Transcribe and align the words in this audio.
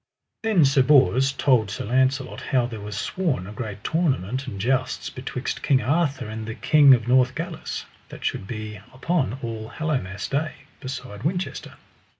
Then 0.41 0.65
Sir 0.65 0.81
Bors 0.81 1.31
told 1.31 1.69
Sir 1.69 1.85
Launcelot 1.85 2.41
how 2.41 2.65
there 2.65 2.81
was 2.81 2.97
sworn 2.97 3.45
a 3.45 3.51
great 3.51 3.83
tournament 3.83 4.47
and 4.47 4.59
jousts 4.59 5.11
betwixt 5.11 5.61
King 5.61 5.79
Arthur 5.83 6.25
and 6.27 6.47
the 6.47 6.55
King 6.55 6.95
of 6.95 7.07
Northgalis, 7.07 7.85
that 8.09 8.25
should 8.25 8.47
be 8.47 8.77
upon 8.95 9.37
All 9.43 9.69
Hallowmass 9.69 10.27
Day, 10.27 10.53
beside 10.79 11.21
Winchester. 11.21 11.75